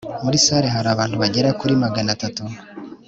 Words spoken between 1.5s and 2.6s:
kuri magana atatu